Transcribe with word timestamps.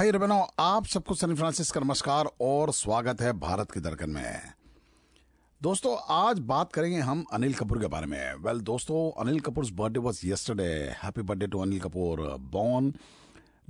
भाई 0.00 0.12
बहनों 0.12 0.44
आप 0.58 0.86
सबको 0.86 1.14
सैन 1.14 1.34
फ्रांसिस 1.36 1.70
का 1.70 1.80
नमस्कार 1.80 2.28
और 2.40 2.70
स्वागत 2.72 3.20
है 3.20 3.32
भारत 3.38 3.70
की 3.70 3.80
दरकन 3.80 4.10
में। 4.10 4.40
दोस्तों 5.60 5.96
आज 6.10 6.38
बात 6.50 6.72
करेंगे 6.72 6.98
हम 6.98 7.24
अनिल 7.32 7.54
कपूर 7.54 7.78
के 7.78 7.86
बारे 7.86 8.06
में। 8.06 8.18
वेल 8.18 8.42
well, 8.44 8.62
दोस्तों 8.66 9.00
Anil 9.20 9.40
Kapoor 9.40 9.66
birthday 9.72 10.00
was 10.00 10.20
yesterday 10.26 10.68
happy 11.02 11.22
birthday 11.22 11.46
to 11.46 11.58
Anil 11.58 11.80
Kapoor 11.80 12.20
born 12.52 12.92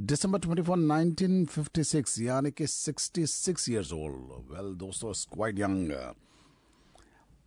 December 0.00 0.38
24 0.40 0.84
1956 0.90 2.20
यानी 2.20 2.50
कि 2.50 2.66
66 2.66 3.68
इयर्स 3.68 3.92
ओल्ड 3.92 4.52
वेल 4.52 4.72
दोस्तों 4.78 5.12
क्वाइट 5.32 5.58
यंग 5.58 5.90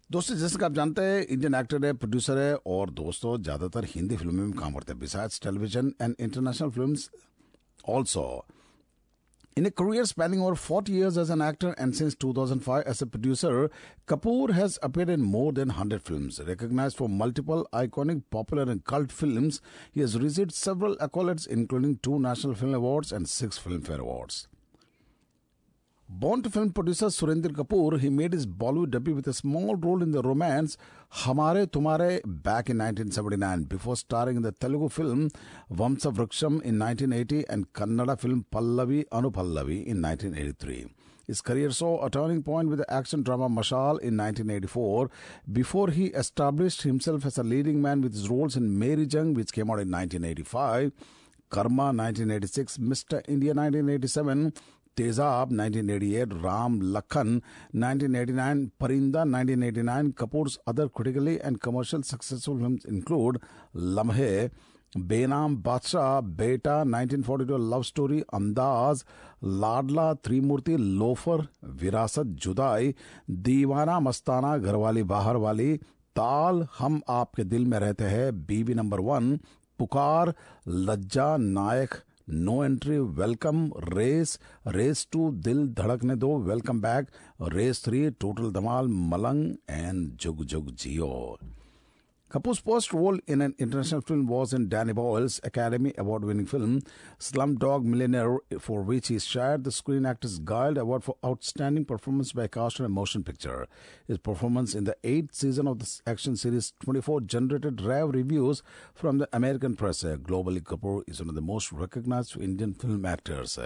दोस्तों 0.10 0.36
जैसे 0.36 0.58
कि 0.58 0.66
आप 0.66 0.74
जानते 0.74 1.02
हैं 1.02 1.22
इंडियन 1.28 1.56
एक्टर 1.56 1.86
है 1.86 1.94
प्रोड्यूसर 1.94 2.38
है 2.38 2.56
और 2.56 2.90
दोस्तों 3.00 3.38
ज़्यादातर 3.42 3.88
हिंदी 3.96 4.16
फ़िल्मों 4.16 4.44
में 4.44 4.52
काम 4.60 4.74
करते 4.74 4.92
हैं। 4.92 5.00
Besides 5.00 5.42
television 5.44 5.94
and 6.02 6.16
international 6.20 6.72
films 6.72 7.10
also 7.90 8.26
In 9.56 9.68
a 9.68 9.72
career 9.72 10.04
spanning 10.06 10.42
over 10.42 10.56
40 10.56 10.92
years 10.92 11.16
as 11.16 11.30
an 11.30 11.40
actor 11.40 11.76
and 11.78 11.96
since 11.96 12.16
2005 12.16 12.86
as 12.88 13.04
a 13.04 13.06
producer, 13.06 13.70
Kapoor 14.08 14.52
has 14.52 14.80
appeared 14.82 15.12
in 15.12 15.22
more 15.22 15.54
than 15.54 15.68
100 15.68 16.02
films. 16.02 16.42
Recognized 16.44 16.98
for 16.98 17.08
multiple 17.08 17.68
iconic, 17.72 18.24
popular, 18.32 18.64
and 18.64 18.84
cult 18.84 19.12
films, 19.12 19.62
he 19.92 20.02
has 20.02 20.20
received 20.20 20.54
several 20.54 20.96
accolades, 20.96 21.46
including 21.46 21.98
two 21.98 22.18
National 22.18 22.56
Film 22.56 22.74
Awards 22.74 23.12
and 23.12 23.30
six 23.30 23.60
Filmfare 23.60 24.00
Awards. 24.00 24.48
Born 26.16 26.44
to 26.44 26.50
film 26.52 26.72
producer 26.72 27.08
Surinder 27.08 27.52
Kapoor, 27.52 28.00
he 28.00 28.08
made 28.08 28.34
his 28.34 28.46
Bollywood 28.46 28.92
debut 28.92 29.16
with 29.16 29.28
a 29.28 29.34
small 29.34 29.76
role 29.76 30.04
in 30.04 30.12
the 30.12 30.22
romance 30.22 30.78
Hamare 31.12 31.66
Tumare 31.66 32.22
back 32.24 32.70
in 32.70 32.78
1979 32.78 33.64
before 33.64 33.96
starring 33.96 34.36
in 34.36 34.44
the 34.44 34.52
Telugu 34.52 34.90
film 34.90 35.32
Vamsa 35.72 36.14
Vriksham 36.14 36.62
in 36.62 36.78
1980 36.78 37.46
and 37.50 37.74
Kannada 37.74 38.20
film 38.20 38.46
Pallavi 38.52 39.06
Anupallavi 39.12 39.86
in 39.88 40.04
1983. 40.04 40.86
His 41.26 41.42
career 41.42 41.72
saw 41.72 42.06
a 42.06 42.12
turning 42.12 42.44
point 42.44 42.70
with 42.70 42.78
the 42.78 42.94
action 42.94 43.24
drama 43.24 43.50
Mashal 43.50 44.00
in 44.00 44.16
1984 44.16 45.10
before 45.52 45.90
he 45.90 46.06
established 46.10 46.84
himself 46.84 47.26
as 47.26 47.40
a 47.40 47.44
leading 47.44 47.82
man 47.82 48.02
with 48.02 48.14
his 48.14 48.30
roles 48.30 48.56
in 48.56 48.78
Meri 48.78 49.08
Jung 49.10 49.34
which 49.34 49.52
came 49.52 49.72
out 49.72 49.80
in 49.80 49.90
1985, 49.90 50.92
Karma 51.50 51.86
1986, 51.86 52.78
Mr. 52.78 53.24
India 53.28 53.54
1987, 53.56 54.54
Tezaab 54.98 55.52
1988, 55.52 56.34
Ram 56.44 56.80
Lakhan 56.96 57.42
1989, 57.74 58.72
Parinda 58.80 59.26
1989. 59.26 60.12
Kapoor's 60.14 60.58
other 60.68 60.88
critically 60.90 61.40
and 61.42 61.60
commercial 61.60 62.04
successful 62.04 62.58
films 62.60 62.86
include 62.86 63.42
Lamhe, 63.76 64.52
बेनाम 64.94 65.56
बादशाह 65.66 66.20
बेटा 66.40 66.74
1942 66.86 67.58
love 67.70 67.82
story 67.84 68.20
अंदाज 68.34 69.04
लाडला 69.62 70.14
त्रिमूर्ति 70.26 70.76
loafer 71.00 71.42
विरासत 71.80 72.36
जुदाई 72.46 72.94
दीवाना 73.48 74.00
मस्ताना 74.08 74.58
घरवाली 74.58 75.04
बाहर 75.14 75.36
वाली 75.46 75.76
ताल 76.16 76.66
हम 76.80 77.02
आपके 77.10 77.44
दिल 77.44 77.66
में 77.72 77.78
रहते 77.80 78.04
हैं 78.14 78.32
बीबी 78.46 78.74
number 78.82 79.00
one 79.10 79.36
Pukar 79.80 80.34
Lajja 80.90 81.36
Nayak 81.38 81.96
no 82.28 82.64
entry 82.66 82.98
welcome 83.20 83.66
race 83.90 84.38
race 84.68 85.08
two 85.12 85.30
Dil 85.46 85.68
Dhadakne 85.78 86.16
Do 86.16 86.38
welcome 86.44 86.82
back 86.82 87.08
race 87.54 87.84
three 87.86 88.10
total 88.22 88.52
Dhamaal 88.52 88.88
Malang 89.12 89.56
and 89.70 90.08
Jug 90.22 90.44
जुग 90.46 90.72
जियो 90.76 91.12
Kapoor's 92.34 92.58
first 92.58 92.92
role 92.94 93.20
in 93.28 93.44
an 93.44 93.54
international 93.60 94.02
film 94.02 94.26
was 94.26 94.54
in 94.54 94.68
Danny 94.68 94.92
Boyle's 94.92 95.40
Academy 95.44 95.94
Award 96.00 96.26
winning 96.26 96.48
film 96.48 96.82
Slumdog 97.20 97.84
Millionaire, 97.84 98.40
for 98.58 98.82
which 98.82 99.10
he 99.10 99.20
shared 99.20 99.64
the 99.64 99.72
Screen 99.72 100.04
Actors 100.04 100.40
Guild 100.40 100.80
Award 100.80 101.04
for 101.04 101.16
Outstanding 101.24 101.86
Performance 101.86 102.32
by 102.32 102.48
Cast 102.48 102.80
in 102.80 102.86
a 102.86 102.90
Motion 102.90 103.24
Picture. 103.24 103.68
His 104.08 104.18
performance 104.18 104.74
in 104.74 104.86
the 104.86 104.98
eighth 105.04 105.36
season 105.36 105.68
of 105.68 105.78
the 105.78 106.02
action 106.08 106.36
series 106.36 106.74
24 106.84 107.22
generated 107.22 107.80
rave 107.82 108.10
reviews 108.10 108.64
from 108.96 109.20
the 109.20 109.30
American 109.32 109.76
press. 109.76 110.02
Globally, 110.02 110.62
Kapoor 110.62 111.04
is 111.06 111.20
one 111.20 111.30
of 111.30 111.36
the 111.36 111.42
most 111.42 111.72
recognized 111.72 112.36
Indian 112.42 112.74
film 112.74 113.06
actors. 113.06 113.60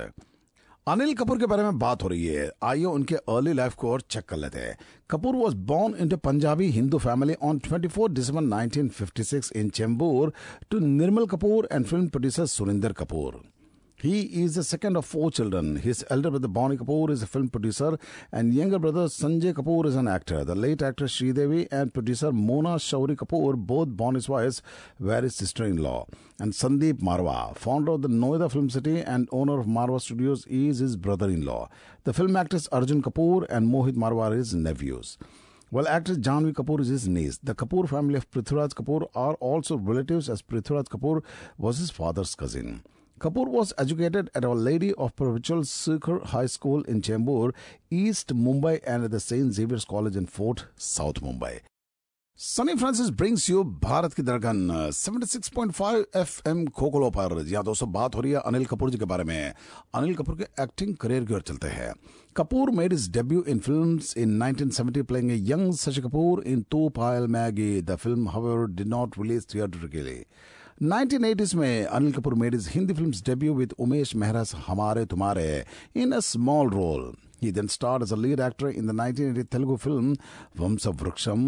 Anil 0.88 1.14
Kapoor 1.14 1.40
के 1.40 1.46
बारे 1.46 1.64
में 1.64 1.78
बात 1.80 2.04
हो 2.04 2.08
रही 2.08 2.26
है। 2.26 2.50
आइए 2.64 2.84
उनके 2.86 3.16
early 3.16 3.54
life 3.54 3.74
को 3.76 3.90
और 3.92 4.02
चेक 4.02 4.24
कर 4.30 4.38
लेते 4.38 4.60
हैं। 4.60 4.78
Kapoor 5.12 5.36
was 5.36 5.56
born 5.72 5.96
in 6.02 6.10
to 6.10 6.18
Punjabi 6.18 6.70
Hindu 6.72 6.98
family 6.98 7.34
on 7.44 7.60
24 7.60 8.08
December 8.10 8.44
1956 8.44 9.52
in 9.56 9.70
Chembur 9.70 10.32
to 10.72 10.80
Nirmal 10.80 11.26
Kapoor 11.26 11.68
and 11.72 11.86
film 11.86 12.08
producer 12.08 12.46
Surinder 12.46 12.94
Kapoor 12.94 13.42
He 14.00 14.44
is 14.44 14.54
the 14.54 14.64
second 14.64 14.96
of 14.96 15.08
four 15.08 15.32
children. 15.32 15.78
His 15.78 16.06
elder 16.12 16.30
brother 16.30 16.48
Bonnie 16.48 16.78
Kapoor 16.78 17.10
is 17.10 17.24
a 17.24 17.26
film 17.26 17.50
producer 17.50 17.98
and 18.32 18.54
younger 18.54 18.78
brother 18.78 19.06
Sanjay 19.06 19.54
Kapoor 19.54 19.88
is 19.88 19.96
an 19.96 20.08
actor. 20.08 20.44
The 20.46 20.54
late 20.54 20.84
actress 20.84 21.18
Sridevi 21.18 21.68
and 21.72 21.92
producer 21.92 22.32
Mona 22.32 22.76
Shourie 22.76 23.16
Kapoor, 23.16 23.56
both 23.56 23.88
Bonnie's 23.98 24.30
wives, 24.30 24.62
were 25.00 25.24
his 25.24 25.34
sister-in-law. 25.34 26.06
And 26.40 26.54
Sandeep 26.54 27.00
Marwah, 27.00 27.58
founder 27.58 27.94
of 27.94 28.04
the 28.04 28.08
Noida 28.08 28.52
Film 28.52 28.70
City 28.70 29.00
and 29.00 29.28
owner 29.32 29.60
of 29.60 29.66
Marwah 29.66 30.00
Studios, 30.00 30.46
is 30.46 30.78
his 30.78 30.96
brother-in-law. 30.96 31.68
The 32.04 32.14
film 32.14 32.36
actress 32.36 32.68
Arjun 32.72 33.02
Kapoor 33.02 33.48
and 33.50 33.68
Mohit 33.68 33.96
Marwah 33.96 34.30
are 34.30 34.36
his 34.36 34.54
nephews. 34.54 35.18
While 35.72 35.88
actress 35.88 36.20
Janhvi 36.20 36.54
Kapoor 36.54 36.82
is 36.82 36.90
his 36.90 37.08
niece, 37.08 37.40
the 37.42 37.56
Kapoor 37.56 37.90
family 37.90 38.18
of 38.18 38.30
Prithviraj 38.30 38.76
Kapoor 38.76 39.10
are 39.16 39.34
also 39.40 39.76
relatives 39.76 40.30
as 40.30 40.44
Prithviraj 40.44 40.84
Kapoor 40.84 41.24
was 41.58 41.80
his 41.80 41.90
father's 41.90 42.36
cousin. 42.36 42.84
Kapoor 43.22 43.48
was 43.48 43.74
educated 43.80 44.30
at 44.36 44.46
Our 44.46 44.54
Lady 44.56 44.94
of 44.94 45.16
Perpetual 45.16 45.62
Sukhar 45.64 46.24
High 46.26 46.46
School 46.46 46.84
in 46.84 47.02
Chembur, 47.02 47.52
East 47.92 48.36
Mumbai 48.36 48.80
and 48.86 49.04
at 49.06 49.10
the 49.10 49.20
St. 49.20 49.52
Xavier's 49.52 49.86
College 49.86 50.16
in 50.16 50.28
Fort, 50.28 50.66
South 50.78 51.22
Mumbai. 51.22 51.56
Sunny 52.40 52.74
Francis 52.76 53.10
brings 53.20 53.50
you 53.50 53.64
Bharat 53.84 54.14
की 54.14 54.24
धड़कन 54.24 54.60
76.5 54.94 56.18
FM 56.18 56.66
खोखलो 56.78 57.10
पर 57.12 57.42
जहाँ 57.44 57.64
दोस्तों 57.66 57.92
बात 57.92 58.16
हो 58.16 58.22
रही 58.22 58.32
है 58.32 58.42
अनिल 58.46 58.66
कपूर 58.66 58.90
जी 58.92 58.98
के 58.98 59.06
बारे 59.12 59.24
में 59.24 59.54
अनिल 59.96 60.16
कपूर 60.16 60.36
के 60.42 60.44
एक्टिंग 60.64 60.96
करियर 61.02 61.26
की 61.26 61.34
ओर 61.34 61.42
चलते 61.48 61.68
हैं 61.78 61.94
Kapoor 62.36 62.72
made 62.80 62.94
is 62.94 63.10
debut 63.12 63.44
in 63.54 63.60
films 63.68 64.14
in 64.18 64.38
1970 64.44 65.04
playing 65.12 65.32
young 65.50 65.74
Shashi 65.76 66.02
Kapoor 66.02 66.44
in 66.54 66.64
to 66.72 66.88
Payal 67.00 67.28
Maggi 67.38 67.82
the 67.82 67.96
film 68.04 68.30
however 68.36 68.68
did 68.76 68.88
not 68.88 69.20
release 69.20 69.48
theatrically 69.56 70.18
1980s 70.83 71.55
में 71.55 71.85
Anil 71.85 72.13
Kapoor 72.13 72.35
made 72.35 72.55
is 72.55 72.69
Hindi 72.75 72.95
films 72.95 73.23
debut 73.27 73.55
with 73.55 73.75
Umesh 73.81 74.15
मेहरा's 74.17 74.55
हमारे 74.69 75.05
तुम्हारे 75.07 75.65
in 75.95 76.13
a 76.13 76.23
small 76.29 76.73
role. 76.77 77.05
He 77.45 77.51
then 77.51 77.69
starred 77.69 78.03
as 78.03 78.13
a 78.13 78.17
lead 78.17 78.41
actor 78.41 78.69
in 78.81 78.87
the 78.87 78.95
1980 78.95 79.49
Telugu 79.53 79.77
film 79.77 80.17
Vamsa 80.59 80.93
Vriksham, 80.95 81.43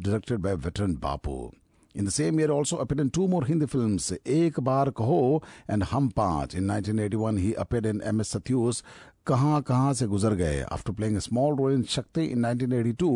directed 0.00 0.40
by 0.42 0.54
veteran 0.54 0.96
Bapu. 0.96 1.52
In 1.94 2.04
the 2.04 2.10
same 2.10 2.38
year, 2.38 2.50
also 2.50 2.78
appeared 2.78 3.00
in 3.00 3.10
two 3.10 3.26
more 3.28 3.44
Hindi 3.44 3.66
films, 3.66 4.12
Ek 4.24 4.54
Baar 4.68 4.92
Kaho 4.92 5.42
and 5.68 5.82
Hum 5.84 6.10
Paanch. 6.10 6.54
In 6.54 6.68
1981, 6.68 7.36
he 7.36 7.54
appeared 7.54 7.86
in 7.86 8.00
M.S. 8.02 8.34
Satyu's 8.34 8.82
कहाँ 9.26 9.60
कहाँ 9.62 9.92
से 9.94 10.06
गुजर 10.06 10.34
गए 10.34 10.60
after 10.72 10.92
playing 10.92 11.18
small 11.26 11.56
role 11.56 11.72
in 11.72 11.82
शक्ति 11.90 12.24
इन 12.24 12.46
1982 12.46 13.10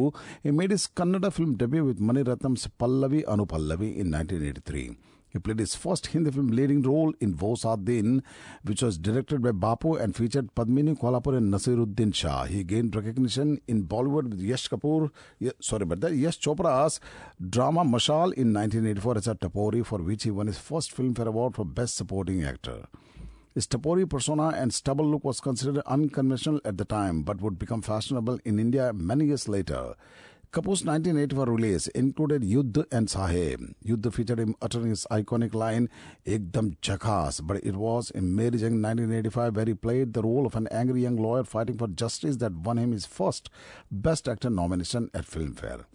he 0.45 0.53
made 0.59 0.75
his 0.75 0.85
kannada 1.01 1.31
film 1.39 1.57
debut 1.63 1.85
with 1.87 2.03
mani 2.11 2.23
ratnam's 2.29 2.67
pallavi 2.83 3.23
anupallavi 3.33 3.89
in 4.03 4.15
1983 4.19 4.85
he 5.32 5.40
played 5.40 5.60
his 5.60 5.76
first 5.76 6.08
Hindi 6.08 6.32
film 6.32 6.48
leading 6.48 6.82
role 6.82 7.14
in 7.20 7.38
Wo 7.38 7.56
Din, 7.84 8.22
which 8.64 8.82
was 8.82 8.98
directed 8.98 9.42
by 9.42 9.52
Bapu 9.52 10.00
and 10.00 10.16
featured 10.16 10.54
Padmini 10.56 10.98
Kolhapure 10.98 11.38
and 11.38 11.54
Naseeruddin 11.54 12.14
Shah. 12.14 12.46
He 12.46 12.64
gained 12.64 12.96
recognition 12.96 13.62
in 13.68 13.86
Bollywood 13.86 14.30
with 14.30 14.40
Yash 14.40 14.68
Kapoor, 14.70 15.10
sorry 15.60 15.84
about 15.84 16.02
that, 16.02 16.14
Yash 16.16 16.40
Chopra's 16.40 17.00
drama 17.50 17.84
Mashal 17.84 18.34
in 18.34 18.54
1984 18.54 19.18
as 19.18 19.28
a 19.28 19.36
Tapori, 19.36 19.86
for 19.86 20.00
which 20.00 20.24
he 20.24 20.32
won 20.32 20.48
his 20.48 20.58
first 20.58 20.96
Filmfare 20.96 21.28
Award 21.28 21.56
for 21.56 21.66
Best 21.66 21.96
Supporting 21.96 22.44
Actor. 22.44 22.86
His 23.54 23.68
Tapori 23.68 24.10
persona 24.10 24.50
and 24.56 24.74
stubble 24.74 25.06
look 25.06 25.26
was 25.26 25.42
considered 25.42 25.84
unconventional 25.86 26.62
at 26.64 26.78
the 26.78 26.86
time, 26.86 27.24
but 27.24 27.42
would 27.42 27.60
become 27.60 27.82
fashionable 27.82 28.40
in 28.46 28.60
India 28.60 28.94
many 28.94 29.26
years 29.26 29.50
later. 29.50 29.96
Kapoor's 30.54 30.84
1984 30.84 31.46
release 31.46 31.88
included 31.88 32.42
Yuddh 32.42 32.86
and 32.92 33.08
Saheb. 33.08 33.74
Yuddh 33.86 34.14
featured 34.14 34.38
him 34.38 34.54
uttering 34.62 34.90
his 34.90 35.08
iconic 35.10 35.54
line, 35.54 35.88
Ekdam 36.28 36.76
Jhakaas, 36.82 37.40
but 37.42 37.64
it 37.64 37.78
was 37.78 38.10
in 38.12 38.36
Meri 38.36 38.58
Jung 38.58 38.82
1985 38.82 39.56
where 39.56 39.66
he 39.66 39.74
played 39.74 40.12
the 40.12 40.22
role 40.22 40.46
of 40.46 40.58
an 40.58 40.68
angry 40.70 41.04
young 41.04 41.16
lawyer 41.16 41.46
fighting 41.46 41.78
for 41.78 41.88
justice 41.88 42.36
that 42.36 42.52
won 42.52 42.78
him 42.78 42.92
his 42.92 43.06
first 43.06 43.50
Best 43.90 44.28
Actor 44.28 44.50
nomination 44.50 45.10
at 45.14 45.26
Filmfare. 45.26 45.86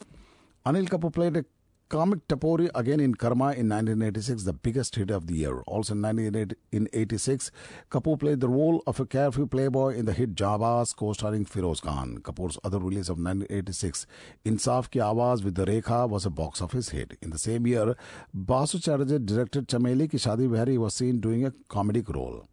Anil 0.64 0.88
Kapoor 0.88 1.12
played 1.12 1.36
a 1.36 1.44
comic 1.88 2.26
Tapori 2.26 2.68
again 2.74 3.00
in 3.00 3.14
Karma 3.14 3.52
in 3.52 3.68
1986, 3.68 4.42
the 4.42 4.52
biggest 4.52 4.96
hit 4.96 5.10
of 5.10 5.26
the 5.26 5.34
year. 5.34 5.60
Also 5.66 5.94
in 5.94 6.02
1986, 6.02 7.50
Kapoor 7.90 8.18
played 8.18 8.40
the 8.40 8.48
role 8.48 8.82
of 8.86 8.98
a 8.98 9.06
carefree 9.06 9.46
playboy 9.46 9.94
in 9.94 10.04
the 10.04 10.12
hit 10.12 10.34
Janbaaz, 10.34 10.96
co-starring 10.96 11.44
Feroz 11.44 11.80
Khan. 11.80 12.18
Kapoor's 12.22 12.58
other 12.64 12.78
release 12.78 13.08
of 13.08 13.18
1986, 13.18 14.06
Insaf 14.44 14.90
Ki 14.90 14.98
Awaaz 14.98 15.44
with 15.44 15.54
the 15.54 15.64
Rekha, 15.64 16.08
was 16.08 16.26
a 16.26 16.30
box 16.30 16.60
office 16.60 16.88
hit. 16.88 17.16
In 17.22 17.30
the 17.30 17.38
same 17.38 17.66
year, 17.66 17.94
Basu 18.34 18.78
Chatterjee 18.78 19.18
directed 19.18 19.68
Chameli 19.68 20.10
Ki 20.10 20.16
Shadi 20.16 20.68
he 20.68 20.78
was 20.78 20.94
seen 20.94 21.20
doing 21.20 21.44
a 21.44 21.52
comedic 21.68 22.12
role. 22.12 22.48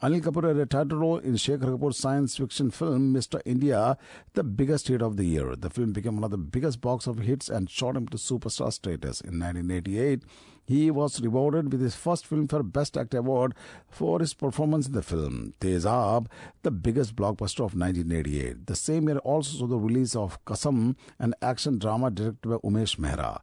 Anil 0.00 0.20
Kapoor 0.20 0.46
had 0.46 0.56
a 0.58 0.64
title 0.64 0.98
role 0.98 1.18
in 1.18 1.34
Shekhar 1.34 1.76
Kapur's 1.76 1.96
science 1.98 2.36
fiction 2.36 2.70
film 2.70 3.12
Mr. 3.12 3.40
India, 3.44 3.98
the 4.34 4.44
biggest 4.44 4.86
hit 4.86 5.02
of 5.02 5.16
the 5.16 5.24
year. 5.24 5.56
The 5.56 5.70
film 5.70 5.92
became 5.92 6.14
one 6.14 6.22
of 6.22 6.30
the 6.30 6.38
biggest 6.38 6.80
box 6.80 7.08
office 7.08 7.26
hits 7.26 7.48
and 7.48 7.68
shot 7.68 7.96
him 7.96 8.06
to 8.08 8.16
superstar 8.16 8.72
status. 8.72 9.20
In 9.20 9.40
1988, 9.40 10.22
he 10.64 10.92
was 10.92 11.20
rewarded 11.20 11.72
with 11.72 11.80
his 11.80 11.96
first 11.96 12.30
Filmfare 12.30 12.72
Best 12.72 12.96
Actor 12.96 13.18
award 13.18 13.56
for 13.88 14.20
his 14.20 14.34
performance 14.34 14.86
in 14.86 14.92
the 14.92 15.02
film 15.02 15.54
Tezab, 15.60 16.28
the 16.62 16.70
biggest 16.70 17.16
blockbuster 17.16 17.64
of 17.64 17.74
1988. 17.74 18.68
The 18.68 18.76
same 18.76 19.08
year 19.08 19.18
also 19.18 19.58
saw 19.58 19.66
the 19.66 19.80
release 19.80 20.14
of 20.14 20.44
Kasam, 20.44 20.94
an 21.18 21.34
action 21.42 21.80
drama 21.80 22.12
directed 22.12 22.48
by 22.48 22.56
Umesh 22.58 22.98
Mehra. 22.98 23.40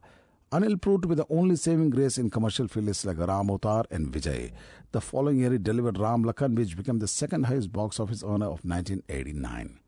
Anil 0.52 0.80
proved 0.80 1.02
to 1.02 1.08
be 1.08 1.16
the 1.16 1.26
only 1.28 1.56
saving 1.56 1.90
grace 1.90 2.18
in 2.18 2.30
commercial 2.30 2.68
films 2.68 3.04
like 3.04 3.18
Ram 3.18 3.50
Avatar 3.50 3.84
and 3.90 4.12
Vijay. 4.12 4.52
The 4.92 5.00
following 5.00 5.38
year, 5.38 5.50
he 5.50 5.58
delivered 5.58 5.98
Ram 5.98 6.22
Lakhan, 6.22 6.54
which 6.54 6.76
became 6.76 7.00
the 7.00 7.08
second 7.08 7.46
highest 7.46 7.72
box 7.72 7.98
office 7.98 8.22
earner 8.22 8.46
of 8.46 8.64
1989. 8.64 9.80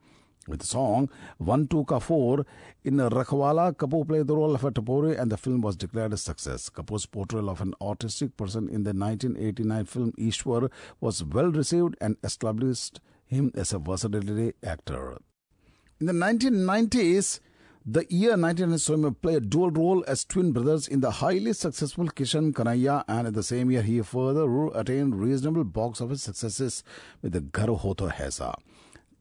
With 0.48 0.58
the 0.58 0.66
song 0.66 1.10
One 1.36 1.68
Two 1.68 1.84
Ka 1.84 2.00
Four 2.00 2.44
in 2.82 2.96
Rakhwala, 2.96 3.76
Kapoor 3.76 4.08
played 4.08 4.26
the 4.26 4.34
role 4.34 4.52
of 4.56 4.64
a 4.64 4.72
Tapori 4.72 5.16
and 5.16 5.30
the 5.30 5.36
film 5.36 5.60
was 5.60 5.76
declared 5.76 6.12
a 6.12 6.16
success. 6.16 6.68
Kapoor's 6.70 7.06
portrayal 7.06 7.50
of 7.50 7.60
an 7.60 7.74
autistic 7.80 8.36
person 8.36 8.68
in 8.68 8.82
the 8.82 8.94
1989 8.94 9.84
film 9.84 10.12
Ishwar 10.18 10.72
was 11.00 11.22
well 11.22 11.52
received 11.52 11.96
and 12.00 12.16
established 12.24 12.98
him 13.26 13.52
as 13.54 13.72
a 13.72 13.78
versatile 13.78 14.50
actor. 14.64 15.18
In 16.00 16.06
the 16.06 16.12
1990s, 16.14 17.40
the 17.86 18.04
year 18.10 18.36
1990 18.36 18.78
saw 18.78 18.94
him 18.94 19.14
play 19.14 19.34
a 19.36 19.40
dual 19.40 19.70
role 19.70 20.04
as 20.06 20.24
twin 20.24 20.52
brothers 20.52 20.88
in 20.88 21.00
the 21.00 21.10
highly 21.10 21.52
successful 21.52 22.06
Kishen 22.06 22.52
Kanhaiya, 22.52 23.04
and 23.08 23.28
in 23.28 23.34
the 23.34 23.42
same 23.42 23.70
year 23.70 23.82
he 23.82 24.02
further 24.02 24.66
attained 24.74 25.18
reasonable 25.18 25.64
box 25.64 26.00
office 26.00 26.22
successes 26.22 26.82
with 27.22 27.32
the 27.32 27.40
Ghar 27.40 27.68
Ho 27.74 27.94
To 27.94 28.04
Aisa. 28.04 28.54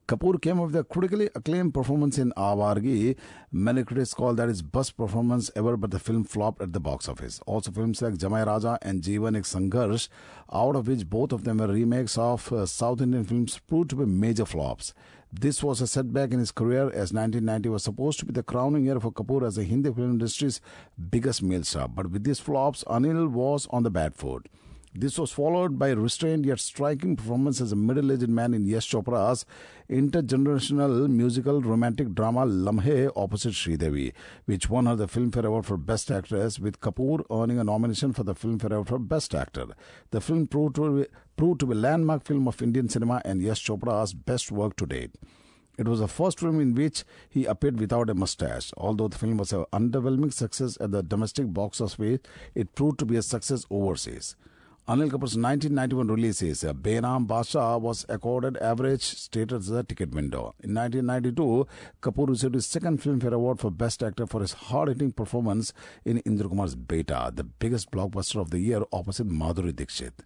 Kapoor 0.07 0.41
came 0.41 0.57
up 0.61 0.67
with 0.67 0.75
a 0.77 0.85
critically 0.85 1.29
acclaimed 1.35 1.73
performance 1.73 2.17
in 2.17 2.31
Awargi. 2.37 3.17
Many 3.51 3.83
critics 3.83 4.13
call 4.13 4.33
that 4.35 4.47
his 4.47 4.61
best 4.61 4.95
performance 4.95 5.51
ever, 5.53 5.75
but 5.75 5.91
the 5.91 5.99
film 5.99 6.23
flopped 6.23 6.61
at 6.61 6.71
the 6.71 6.79
box 6.79 7.09
office. 7.09 7.41
Also, 7.45 7.71
films 7.71 8.01
like 8.01 8.13
Jamai 8.13 8.45
Raja 8.45 8.79
and 8.81 9.01
Jeevan 9.01 9.37
Ek 9.37 9.43
Sangharsh, 9.43 10.07
out 10.53 10.77
of 10.77 10.87
which 10.87 11.09
both 11.09 11.33
of 11.33 11.43
them 11.43 11.57
were 11.57 11.67
remakes 11.67 12.17
of 12.17 12.53
uh, 12.53 12.65
South 12.65 13.01
Indian 13.01 13.25
films, 13.25 13.59
proved 13.67 13.89
to 13.89 13.97
be 13.97 14.05
major 14.05 14.45
flops. 14.45 14.93
This 15.31 15.61
was 15.61 15.81
a 15.81 15.87
setback 15.87 16.31
in 16.31 16.39
his 16.39 16.51
career 16.51 16.83
as 16.83 17.11
1990 17.11 17.69
was 17.69 17.83
supposed 17.83 18.19
to 18.19 18.25
be 18.25 18.31
the 18.31 18.43
crowning 18.43 18.85
year 18.85 18.99
for 18.99 19.11
Kapoor 19.11 19.45
as 19.45 19.55
the 19.55 19.63
Hindi 19.65 19.91
film 19.91 20.11
industry's 20.11 20.61
biggest 21.11 21.43
male 21.43 21.63
star. 21.63 21.89
But 21.89 22.11
with 22.11 22.23
these 22.23 22.39
flops, 22.39 22.85
Anil 22.85 23.29
was 23.29 23.67
on 23.69 23.83
the 23.83 23.91
bad 23.91 24.15
foot. 24.15 24.47
This 24.99 25.19
was 25.19 25.31
followed 25.31 25.77
by 25.77 25.89
a 25.89 25.95
restrained 25.95 26.43
yet 26.43 26.59
striking 26.59 27.15
performance 27.15 27.61
as 27.61 27.71
a 27.71 27.75
middle 27.75 28.11
aged 28.11 28.29
man 28.29 28.55
in 28.55 28.65
Yash 28.65 28.89
Chopra's 28.89 29.45
intergenerational 29.87 31.07
musical 31.07 31.61
romantic 31.61 32.15
drama 32.15 32.47
Lamhe 32.47 33.11
opposite 33.15 33.53
Sridevi, 33.53 34.13
which 34.45 34.71
won 34.71 34.87
her 34.87 34.95
the 34.95 35.05
Filmfare 35.05 35.45
Award 35.45 35.67
for 35.67 35.77
Best 35.77 36.09
Actress, 36.09 36.57
with 36.57 36.81
Kapoor 36.81 37.23
earning 37.29 37.59
a 37.59 37.63
nomination 37.63 38.11
for 38.11 38.23
the 38.23 38.33
Filmfare 38.33 38.71
Award 38.71 38.87
for 38.87 38.97
Best 38.97 39.35
Actor. 39.35 39.67
The 40.09 40.19
film 40.19 40.47
proved 40.47 40.77
to, 40.77 41.01
be, 41.01 41.05
proved 41.35 41.59
to 41.59 41.67
be 41.67 41.73
a 41.73 41.75
landmark 41.75 42.25
film 42.25 42.47
of 42.47 42.59
Indian 42.59 42.89
cinema 42.89 43.21
and 43.23 43.39
Yash 43.39 43.67
Chopra's 43.67 44.15
best 44.15 44.51
work 44.51 44.75
to 44.77 44.87
date. 44.87 45.11
It 45.77 45.87
was 45.87 45.99
the 45.99 46.07
first 46.07 46.39
film 46.39 46.59
in 46.59 46.73
which 46.73 47.03
he 47.29 47.45
appeared 47.45 47.79
without 47.79 48.09
a 48.09 48.15
mustache. 48.15 48.71
Although 48.77 49.09
the 49.09 49.19
film 49.19 49.37
was 49.37 49.53
an 49.53 49.65
underwhelming 49.71 50.33
success 50.33 50.75
at 50.81 50.89
the 50.89 51.03
domestic 51.03 51.53
box 51.53 51.81
office, 51.81 52.17
it 52.55 52.73
proved 52.73 52.97
to 52.97 53.05
be 53.05 53.15
a 53.15 53.21
success 53.21 53.63
overseas. 53.69 54.35
Anil 54.89 55.09
Kapoor's 55.09 55.35
1991 55.35 56.07
release 56.07 56.41
is 56.41 56.63
uh, 56.63 56.71
Benaam 56.71 57.27
Badshah 57.27 57.81
was 57.81 58.05
accorded 58.07 58.55
average 58.59 59.01
status 59.03 59.67
as 59.67 59.71
a 59.71 59.83
ticket 59.83 60.11
window. 60.11 60.55
In 60.63 60.73
1992, 60.75 61.67
Kapoor 62.01 62.29
received 62.29 62.53
his 62.55 62.67
second 62.67 63.01
Filmfare 63.01 63.33
Award 63.33 63.59
for 63.59 63.69
Best 63.69 64.01
Actor 64.01 64.27
for 64.27 64.39
his 64.39 64.53
hard-hitting 64.53 65.11
performance 65.11 65.73
in 66.05 66.19
Indra 66.19 66.47
Kumar's 66.47 66.75
Beta, 66.75 67.33
the 67.35 67.43
biggest 67.43 67.91
blockbuster 67.91 68.39
of 68.39 68.51
the 68.51 68.59
year 68.59 68.81
opposite 68.93 69.27
Madhuri 69.27 69.75
Dixit. 69.75 70.23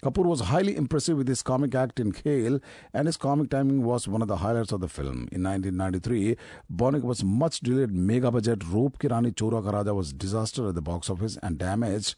Kapoor 0.00 0.26
was 0.26 0.42
highly 0.42 0.76
impressive 0.76 1.16
with 1.16 1.26
his 1.26 1.42
comic 1.42 1.74
act 1.74 1.98
in 1.98 2.12
Khel, 2.12 2.60
and 2.94 3.08
his 3.08 3.16
comic 3.16 3.50
timing 3.50 3.82
was 3.82 4.06
one 4.06 4.22
of 4.22 4.28
the 4.28 4.36
highlights 4.36 4.70
of 4.70 4.80
the 4.80 4.86
film. 4.86 5.26
In 5.32 5.42
1993, 5.42 6.36
Bonik 6.72 7.02
was 7.02 7.24
much 7.24 7.58
delayed 7.58 7.90
mega 7.90 8.30
budget 8.30 8.62
Roop 8.64 9.00
Ki 9.00 9.08
Rani 9.08 9.32
Choron 9.32 9.64
Ka 9.64 9.76
Raja 9.76 9.92
was 9.92 10.12
disaster 10.12 10.68
at 10.68 10.76
the 10.76 10.82
box 10.82 11.10
office 11.10 11.36
and 11.42 11.58
damaged 11.58 12.14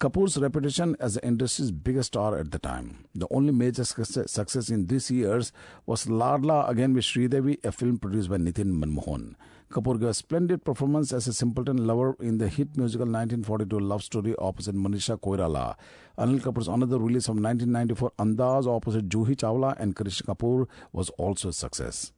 Kapoor's 0.00 0.38
reputation 0.38 0.96
as 1.00 1.14
the 1.14 1.26
industry's 1.26 1.70
biggest 1.70 2.08
star 2.08 2.38
at 2.38 2.50
the 2.50 2.58
time. 2.58 3.04
The 3.14 3.26
only 3.30 3.52
major 3.52 3.84
success 3.84 4.70
in 4.70 4.86
these 4.86 5.10
years 5.10 5.52
was 5.84 6.06
Ladla 6.06 6.68
again 6.68 6.94
with 6.94 7.04
Sridevi, 7.04 7.62
a 7.62 7.70
film 7.72 7.98
produced 7.98 8.30
by 8.30 8.38
Nitin 8.38 8.72
Manmohan. 8.72 9.34
Kapoor 9.70 9.98
gave 10.00 10.08
a 10.08 10.14
splendid 10.14 10.64
performance 10.64 11.12
as 11.12 11.26
a 11.28 11.32
simpleton 11.34 11.86
lover 11.86 12.16
in 12.20 12.38
the 12.38 12.48
hit 12.48 12.76
musical 12.76 13.04
1942 13.04 13.78
love 13.78 14.02
story 14.02 14.34
opposite 14.38 14.74
Manisha 14.74 15.20
Koirala. 15.20 15.76
Anil 16.16 16.40
Kapoor's 16.40 16.68
another 16.68 16.98
release 16.98 17.28
of 17.28 17.36
1994 17.36 18.12
Andaz 18.18 18.66
opposite 18.66 19.08
Juhi 19.10 19.36
Chawla 19.36 19.78
and 19.78 19.94
Karisma 19.94 20.34
Kapoor 20.34 20.68
was 20.92 21.10
also 21.10 21.50
a 21.50 21.52
success. 21.52 22.12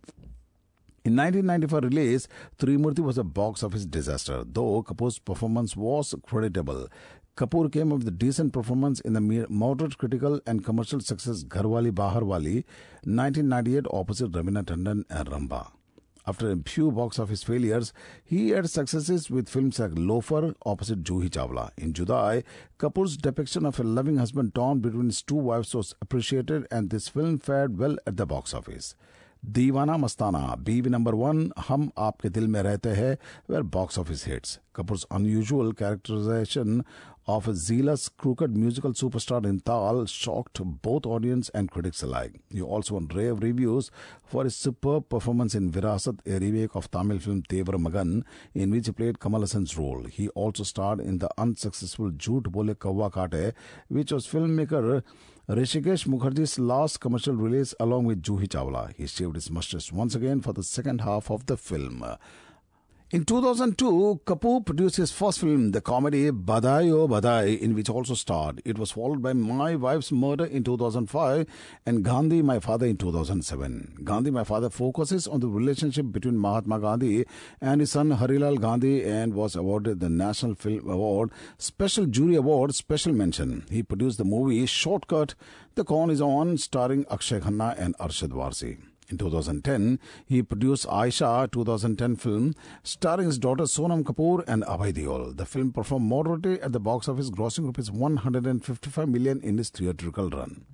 In 1.05 1.17
1994 1.17 1.81
release, 1.89 2.29
Trimurti 2.59 2.99
was 2.99 3.17
a 3.17 3.25
box 3.25 3.63
office 3.63 3.87
disaster, 3.87 4.45
though 4.45 4.83
Kapoor's 4.83 5.19
performance 5.19 5.75
was 5.75 6.15
creditable. 6.23 6.89
Kapoor 7.39 7.71
came 7.71 7.93
up 7.93 7.99
with 7.99 8.09
a 8.09 8.11
decent 8.11 8.53
performance 8.53 8.99
in 8.99 9.13
the 9.13 9.47
moderate 9.49 9.97
critical 9.97 10.41
and 10.45 10.65
commercial 10.65 10.99
success 10.99 11.45
Gharwali 11.45 11.93
Baharwali 11.93 12.65
1998 13.05 13.87
opposite 13.93 14.33
Raveena 14.33 14.65
Tandon 14.65 15.05
and 15.09 15.29
Rambha. 15.29 15.71
After 16.27 16.51
a 16.51 16.57
few 16.57 16.91
box 16.91 17.21
office 17.21 17.45
failures, 17.45 17.93
he 18.25 18.49
had 18.51 18.69
successes 18.69 19.31
with 19.31 19.49
films 19.49 19.79
like 19.79 19.93
Loafer 19.95 20.53
opposite 20.67 21.05
Juhi 21.05 21.31
Chawla. 21.31 21.71
In 21.77 21.93
Judai, 21.93 22.43
Kapoor's 22.77 23.17
depiction 23.17 23.65
of 23.65 23.79
a 23.79 23.85
loving 23.85 24.17
husband 24.17 24.57
torn 24.57 24.81
between 24.81 25.07
his 25.07 25.23
two 25.23 25.37
wives 25.37 25.77
was 25.77 25.95
appreciated 26.03 26.67
and 26.73 26.91
this 26.91 27.07
film 27.07 27.39
fared 27.39 27.79
well 27.79 27.97
at 28.05 28.17
the 28.17 28.27
box 28.27 28.53
office. 28.53 28.97
दीवाना 29.47 29.97
Mastana*, 29.97 30.57
बीवी 30.57 30.91
Number 30.91 31.15
One*, 31.15 31.53
*Ham 31.57 31.93
Aapke 31.97 32.33
Dil 32.33 32.49
Mein 32.49 32.65
Rehte 32.65 32.97
हैं 32.97 33.19
were 33.47 33.63
box 33.63 33.97
office 33.97 34.25
hits. 34.25 34.59
Kapoor's 34.75 35.07
unusual 35.13 35.73
characterization 35.73 36.85
of 37.29 37.47
a 37.47 37.55
zealous, 37.55 38.09
crooked 38.09 38.57
musical 38.57 38.95
superstar 38.95 39.45
in 39.45 39.61
Taal 39.61 40.07
shocked 40.07 40.61
both 40.65 41.05
audience 41.05 41.51
and 41.51 41.71
critics 41.71 42.03
alike. 42.03 42.41
He 42.51 42.63
also 42.63 42.95
won 42.95 43.09
rave 43.09 43.43
reviews 43.43 43.91
for 44.25 44.45
his 44.45 44.57
superb 44.57 45.11
performance 45.11 45.55
in 45.55 45.71
Virasat, 45.71 46.21
a 46.27 46.39
remake 46.39 46.75
of 46.75 46.91
Tamil 46.91 47.19
film 47.19 47.43
Thevar 47.43 47.79
Magan, 47.79 48.25
in 48.55 48.71
which 48.71 48.87
he 48.87 48.93
played 48.93 49.21
Kamal 49.21 49.43
Haasan's 49.43 49.77
role. 49.77 50.05
He 50.05 50.31
also 50.31 50.63
starred 50.63 51.01
in 51.01 51.19
the 51.19 51.29
unsuccessful 51.37 52.11
Jhoot 52.13 52.51
Bole 52.51 52.75
Kawwa 52.75 53.13
Kaate, 53.13 53.53
which 53.89 54.11
was 54.11 54.27
filmmaker 54.27 55.03
Hrishikesh 55.51 56.07
Mukherjee's 56.07 56.59
last 56.59 57.01
commercial 57.01 57.35
release 57.35 57.75
along 57.79 58.05
with 58.05 58.23
Juhi 58.23 58.49
Chawla. 58.49 58.95
He 58.95 59.07
shaved 59.07 59.35
his 59.35 59.51
mustache 59.51 59.93
once 59.93 60.15
again 60.15 60.41
for 60.41 60.55
the 60.55 60.63
second 60.63 61.03
half 61.03 61.31
of 61.31 61.45
the 61.45 61.59
film. 61.59 62.05
In 63.11 63.25
2002, 63.25 64.21
Kapoor 64.27 64.67
produced 64.67 64.97
his 64.97 65.11
first 65.11 65.39
film, 65.39 65.71
the 65.71 65.81
comedy 65.81 66.31
Badhaai 66.31 66.91
Ho 66.91 67.09
Badhaai, 67.09 67.59
in 67.59 67.75
which 67.75 67.89
also 67.89 68.13
starred. 68.13 68.61
It 68.67 68.79
was 68.79 68.91
followed 68.91 69.23
by 69.23 69.33
My 69.33 69.77
Wife's 69.77 70.13
Murder 70.13 70.45
in 70.45 70.63
2005 70.63 71.47
and 71.87 72.05
Gandhi, 72.05 72.43
My 72.43 72.61
Father 72.61 72.85
in 72.85 72.99
2007. 72.99 74.01
Gandhi, 74.05 74.31
My 74.31 74.45
Father 74.45 74.69
focuses 74.69 75.27
on 75.27 75.41
the 75.41 75.49
relationship 75.49 76.13
between 76.13 76.37
Mahatma 76.37 76.81
Gandhi 76.81 77.25
and 77.63 77.81
his 77.81 77.93
son 77.93 78.11
Harilal 78.11 78.61
Gandhi 78.61 79.03
and 79.07 79.33
was 79.33 79.57
awarded 79.57 80.01
the 80.01 80.11
National 80.11 80.55
Film 80.55 80.91
Award 80.91 81.31
Special 81.57 82.05
Jury 82.05 82.35
Award 82.35 82.75
Special 82.75 83.15
Mention. 83.15 83.65
He 83.71 83.83
produced 83.83 84.19
the 84.19 84.25
movie 84.25 84.67
Shortcut, 84.67 85.35
The 85.77 85.85
Con 85.85 86.11
is 86.11 86.21
On, 86.21 86.59
starring 86.59 87.07
Akshaye 87.07 87.41
Khanna 87.41 87.75
and 87.79 87.97
Arshad 87.97 88.33
Warsi. 88.33 88.77
In 89.11 89.17
2010, 89.17 89.99
he 90.27 90.43
produced 90.43 90.87
Aisha 90.87 91.51
2010 91.51 92.17
film 92.17 92.55
starring 92.83 93.27
his 93.27 93.39
daughter 93.39 93.65
Sonam 93.65 94.03
Kapoor 94.03 94.45
and 94.47 94.63
Abhay 94.65 94.93
Deol. 94.93 95.35
The 95.35 95.47
film 95.47 95.73
performed 95.73 96.07
moderately 96.07 96.61
at 96.61 96.73
the 96.73 96.81
box 96.81 97.09
office, 97.09 97.31
grossing 97.31 97.65
rupees 97.65 97.91
155 97.91 99.09
million 99.09 99.41
in 99.41 99.59
its 99.59 99.71
theatrical 99.71 100.29
run. 100.29 100.67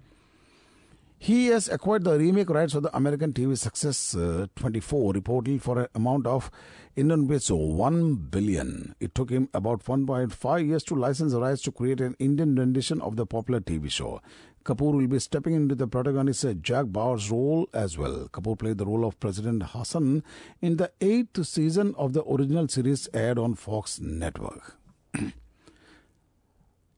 He 1.19 1.47
has 1.47 1.69
acquired 1.69 2.05
the 2.05 2.19
remake 2.19 2.51
rights 2.51 2.75
of 2.75 2.83
the 2.83 2.95
American 2.95 3.33
TV 3.33 3.57
Success 3.57 4.15
uh, 4.15 4.47
24 4.57 5.15
reportedly 5.15 5.61
for 5.61 5.79
an 5.81 5.89
amount 5.95 6.27
of 6.27 6.51
Indian 6.97 7.27
peso 7.27 7.57
1 7.57 8.15
billion. 8.31 8.95
It 9.01 9.15
took 9.15 9.31
him 9.31 9.49
about 9.55 9.85
1.5 9.85 10.67
years 10.67 10.85
to 10.85 10.95
license 10.95 11.33
the 11.33 11.41
rights 11.41 11.63
to 11.63 11.73
create 11.73 12.01
an 12.01 12.15
Indian 12.19 12.55
rendition 12.57 13.01
of 13.01 13.17
the 13.17 13.25
popular 13.25 13.61
TV 13.61 13.91
show. 13.91 14.21
Kapoor 14.65 14.95
will 14.95 15.07
be 15.07 15.19
stepping 15.19 15.55
into 15.55 15.75
the 15.75 15.87
protagonist 15.87 16.45
Jack 16.61 16.87
Bauer's 16.87 17.31
role 17.31 17.69
as 17.73 17.97
well. 17.97 18.29
Kapoor 18.31 18.59
played 18.59 18.79
the 18.79 18.87
role 18.87 19.07
of 19.07 19.19
President 19.21 19.63
Hassan 19.63 20.23
in 20.61 20.77
the 20.77 20.91
eighth 21.01 21.47
season 21.47 21.95
of 21.97 22.13
the 22.13 22.25
original 22.25 22.69
series 22.69 23.09
aired 23.15 23.39
on 23.39 23.55
Fox 23.55 23.99
Network. 24.01 24.77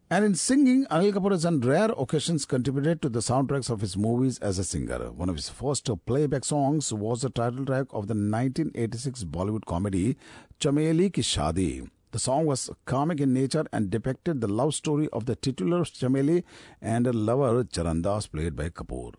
And 0.09 0.25
in 0.25 0.37
singing, 0.37 0.87
Anil 0.87 1.13
Kapoor 1.13 1.33
has 1.33 1.45
on 1.45 1.59
rare 1.63 1.91
occasions 1.99 2.45
contributed 2.45 3.03
to 3.03 3.09
the 3.09 3.19
soundtracks 3.19 3.69
of 3.69 3.81
his 3.81 3.97
movies 3.97 4.39
as 4.39 4.57
a 4.57 4.63
singer. 4.63 5.11
One 5.11 5.29
of 5.29 5.35
his 5.35 5.49
first 5.49 5.91
playback 6.07 6.45
songs 6.45 6.93
was 6.93 7.23
the 7.23 7.29
title 7.31 7.65
track 7.65 7.87
of 7.91 8.07
the 8.07 8.15
1986 8.15 9.25
Bollywood 9.25 9.65
comedy 9.65 10.17
Chameli 10.61 11.13
Ki 11.13 11.23
Shadi. 11.23 11.91
The 12.13 12.21
song 12.21 12.47
was 12.47 12.71
comic 12.85 13.19
in 13.21 13.35
nature 13.35 13.65
and 13.73 13.91
depicted 13.91 14.41
the 14.41 14.47
love 14.47 14.77
story 14.77 15.09
of 15.13 15.27
the 15.27 15.35
titular 15.35 15.81
Chameli 15.81 16.45
and 16.81 17.07
her 17.07 17.13
lover 17.13 17.65
Charandas 17.65 18.31
played 18.31 18.55
by 18.55 18.69
Kapoor. 18.69 19.15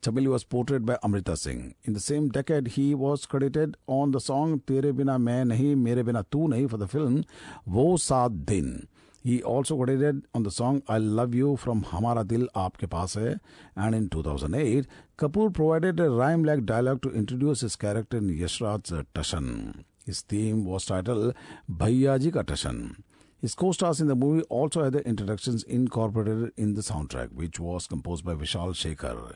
Chameli 0.00 0.28
was 0.28 0.44
portrayed 0.44 0.86
by 0.86 0.96
Amrita 1.02 1.36
Singh. 1.36 1.74
In 1.82 1.94
the 1.94 1.98
same 1.98 2.28
decade, 2.28 2.68
he 2.68 2.94
was 2.94 3.26
credited 3.26 3.76
on 3.88 4.12
the 4.12 4.20
song 4.20 4.62
Tere 4.64 4.92
Bina 4.92 5.18
Main 5.18 5.48
Nahi, 5.48 5.76
Mere 5.76 6.04
Bina 6.04 6.24
Tu 6.30 6.38
Nahi 6.38 6.70
for 6.70 6.76
the 6.76 6.86
film 6.86 7.24
Wo 7.66 7.96
Saat 7.96 8.46
Din. 8.46 8.86
He 9.28 9.42
also 9.42 9.76
credited 9.76 10.26
on 10.34 10.44
the 10.44 10.50
song 10.50 10.82
I 10.88 10.96
Love 10.96 11.34
You 11.34 11.58
from 11.58 11.84
Hamara 11.84 12.26
Dil 12.26 12.48
Aapke 12.56 12.88
Paas 12.88 13.14
Hai. 13.14 13.38
And 13.76 13.94
in 13.94 14.08
2008, 14.08 14.86
Kapoor 15.18 15.52
provided 15.52 16.00
a 16.00 16.08
rhyme-like 16.08 16.64
dialogue 16.64 17.02
to 17.02 17.10
introduce 17.10 17.60
his 17.60 17.76
character 17.76 18.16
in 18.16 18.30
Yashraj's 18.30 19.04
Tashan. 19.14 19.84
His 20.06 20.22
theme 20.22 20.64
was 20.64 20.86
titled 20.86 21.34
Bhaiyaji 21.70 22.32
Ka 22.32 22.42
Tashan. 22.42 23.02
His 23.38 23.54
co-stars 23.54 24.00
in 24.00 24.06
the 24.06 24.16
movie 24.16 24.44
also 24.44 24.84
had 24.84 24.94
their 24.94 25.02
introductions 25.02 25.62
incorporated 25.64 26.52
in 26.56 26.72
the 26.72 26.80
soundtrack, 26.80 27.32
which 27.32 27.60
was 27.60 27.86
composed 27.86 28.24
by 28.24 28.32
Vishal 28.32 28.70
Shekhar. 28.70 29.34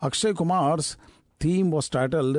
Akshay 0.00 0.34
Kumar's 0.34 0.96
theme 1.38 1.70
was 1.70 1.88
titled 1.88 2.36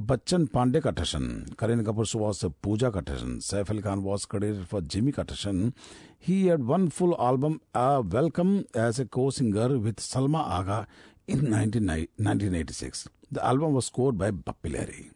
Bachchan 0.00 0.48
Pandey 0.50 0.82
Ka 0.82 0.90
Tashan. 0.90 1.54
Kareena 1.54 1.84
Kapoor 1.84 2.14
was 2.16 2.44
Pooja 2.60 2.90
Ka 2.90 3.00
Tashan. 3.00 3.36
Saif 3.38 3.70
Ali 3.70 3.82
Khan 3.82 4.02
was 4.02 4.26
credited 4.26 4.66
for 4.68 4.80
Jimmy 4.80 5.12
Ka 5.12 5.22
Tashan. 5.22 5.72
He 6.18 6.48
had 6.48 6.64
one 6.64 6.90
full 6.90 7.14
album, 7.20 7.60
Welcome, 7.74 8.66
as 8.74 8.98
a 8.98 9.04
co-singer 9.04 9.78
with 9.78 9.96
Salma 9.96 10.44
Agha 10.58 10.86
in 11.26 11.50
1986. 11.50 13.08
The 13.30 13.44
album 13.44 13.74
was 13.74 13.86
scored 13.86 14.18
by 14.18 14.30
Bappi 14.30 14.72
Lahiri. 14.74 15.10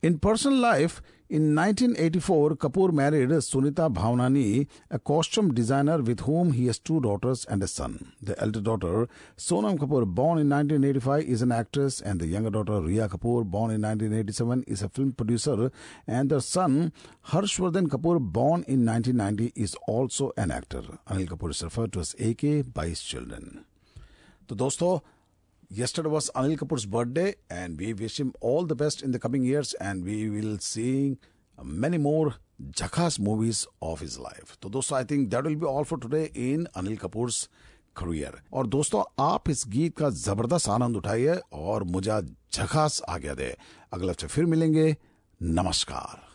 In 0.00 0.20
personal 0.20 0.60
life, 0.60 1.02
in 1.28 1.56
1984, 1.56 2.50
Kapoor 2.50 2.92
married 2.92 3.30
Sunita 3.30 3.92
Bhavnani, 3.92 4.68
a 4.92 4.98
costume 5.00 5.52
designer 5.52 6.00
with 6.00 6.20
whom 6.20 6.52
he 6.52 6.66
has 6.66 6.78
two 6.78 7.00
daughters 7.00 7.44
and 7.46 7.60
a 7.64 7.66
son. 7.66 8.12
The 8.22 8.40
elder 8.40 8.60
daughter, 8.60 9.08
Sonam 9.36 9.76
Kapoor, 9.76 10.06
born 10.06 10.38
in 10.38 10.48
1985, 10.48 11.24
is 11.24 11.42
an 11.42 11.50
actress, 11.50 12.00
and 12.00 12.20
the 12.20 12.28
younger 12.28 12.50
daughter, 12.50 12.80
Rhea 12.80 13.08
Kapoor, 13.08 13.44
born 13.44 13.72
in 13.72 13.82
1987, 13.82 14.62
is 14.68 14.82
a 14.82 14.88
film 14.88 15.10
producer, 15.14 15.72
and 16.06 16.30
their 16.30 16.38
son, 16.38 16.92
Harshvardhan 17.26 17.88
Kapoor, 17.88 18.20
born 18.20 18.64
in 18.68 18.86
1990, 18.86 19.52
is 19.60 19.74
also 19.88 20.30
an 20.36 20.52
actor. 20.52 20.82
Anil 21.08 21.26
Kapoor 21.26 21.50
is 21.50 21.64
referred 21.64 21.92
to 21.94 21.98
as 21.98 22.14
AK 22.20 22.72
by 22.72 22.86
his 22.86 23.02
children. 23.02 23.64
So, 24.48 24.54
friends. 24.54 25.17
Yesterday 25.70 26.08
was 26.08 26.30
Anil 26.34 26.56
Kapoor's 26.58 26.86
birthday, 26.86 27.34
and 27.50 27.78
we 27.78 27.92
wish 27.92 28.18
him 28.18 28.32
all 28.40 28.64
the 28.64 28.74
best 28.74 29.02
in 29.02 29.12
the 29.12 29.18
coming 29.18 29.44
years, 29.44 29.74
and 29.74 30.04
we 30.04 30.30
will 30.30 30.58
see 30.58 31.18
many 31.58 31.98
more 31.98 32.34
Jakhas 32.72 33.18
movies 33.18 33.66
of 33.82 34.00
his 34.00 34.18
life. 34.18 34.56
तो 34.62 34.68
दोस्तों 34.68 34.96
I 34.98 35.04
think 35.10 35.28
that 35.30 35.44
will 35.44 35.56
be 35.56 35.66
all 35.66 35.84
for 35.84 35.98
today 36.00 36.22
in 36.52 36.64
Anil 36.76 36.96
Kapoor's 36.96 37.48
career 37.96 38.40
और 38.52 38.66
दोस्तों 38.66 39.02
आप 39.24 39.50
इस 39.50 39.64
गीत 39.68 39.96
का 39.98 40.10
ज़बरदस्त 40.10 40.68
आनंद 40.68 40.96
उठाइए 40.96 41.40
और 41.52 41.84
मुझे 41.96 42.20
झकास 42.52 43.00
आज्ञा 43.08 43.34
दे 43.34 43.54
अगले 43.92 44.10
हफ़्ते 44.10 44.26
फिर 44.26 44.46
मिलेंगे 44.54 44.94
नमस्कार 45.40 46.27